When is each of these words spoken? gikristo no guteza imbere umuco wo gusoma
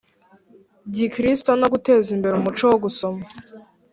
gikristo 0.95 1.51
no 1.59 1.67
guteza 1.73 2.07
imbere 2.15 2.33
umuco 2.35 2.63
wo 2.71 2.77
gusoma 2.83 3.23